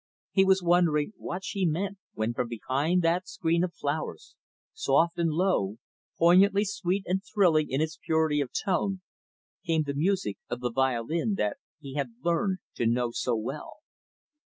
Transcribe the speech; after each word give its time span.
He 0.31 0.43
was 0.43 0.63
wondering 0.63 1.13
what 1.15 1.45
she 1.45 1.63
meant, 1.63 1.99
when, 2.15 2.33
from 2.33 2.47
behind 2.47 3.03
that 3.03 3.27
screen 3.27 3.63
of 3.63 3.75
flowers, 3.75 4.35
soft 4.73 5.19
and 5.19 5.29
low, 5.29 5.77
poignantly 6.17 6.65
sweet 6.65 7.03
and 7.05 7.21
thrilling 7.23 7.69
in 7.69 7.81
its 7.81 7.99
purity 8.03 8.41
of 8.41 8.49
tone, 8.51 9.01
came 9.63 9.83
the 9.83 9.93
music 9.93 10.39
of 10.49 10.59
the 10.59 10.71
violin 10.71 11.35
that 11.35 11.57
he 11.79 11.93
had 11.93 12.15
learned 12.23 12.57
to 12.77 12.87
know 12.87 13.11
so 13.11 13.35
well. 13.35 13.73